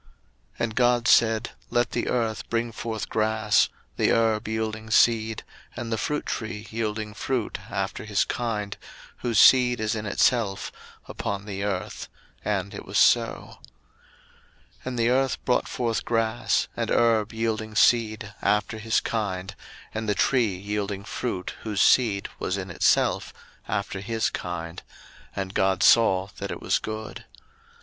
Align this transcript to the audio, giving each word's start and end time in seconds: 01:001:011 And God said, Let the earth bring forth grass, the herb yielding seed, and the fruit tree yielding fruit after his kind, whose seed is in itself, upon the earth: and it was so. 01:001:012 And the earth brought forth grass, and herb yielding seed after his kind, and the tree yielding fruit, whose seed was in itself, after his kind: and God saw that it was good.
01:001:011 0.00 0.08
And 0.60 0.74
God 0.76 1.08
said, 1.08 1.50
Let 1.68 1.90
the 1.90 2.08
earth 2.08 2.48
bring 2.48 2.72
forth 2.72 3.10
grass, 3.10 3.68
the 3.98 4.12
herb 4.12 4.48
yielding 4.48 4.88
seed, 4.90 5.42
and 5.76 5.92
the 5.92 5.98
fruit 5.98 6.24
tree 6.24 6.66
yielding 6.70 7.12
fruit 7.12 7.58
after 7.70 8.06
his 8.06 8.24
kind, 8.24 8.78
whose 9.18 9.38
seed 9.38 9.78
is 9.78 9.94
in 9.94 10.06
itself, 10.06 10.72
upon 11.06 11.44
the 11.44 11.64
earth: 11.64 12.08
and 12.42 12.72
it 12.72 12.86
was 12.86 12.96
so. 12.96 13.58
01:001:012 14.86 14.86
And 14.86 14.98
the 14.98 15.10
earth 15.10 15.44
brought 15.44 15.68
forth 15.68 16.06
grass, 16.06 16.66
and 16.74 16.90
herb 16.90 17.34
yielding 17.34 17.74
seed 17.74 18.32
after 18.40 18.78
his 18.78 19.00
kind, 19.00 19.54
and 19.92 20.08
the 20.08 20.14
tree 20.14 20.56
yielding 20.56 21.04
fruit, 21.04 21.52
whose 21.60 21.82
seed 21.82 22.30
was 22.38 22.56
in 22.56 22.70
itself, 22.70 23.34
after 23.68 24.00
his 24.00 24.30
kind: 24.30 24.82
and 25.36 25.52
God 25.52 25.82
saw 25.82 26.28
that 26.38 26.50
it 26.50 26.62
was 26.62 26.78
good. 26.78 27.26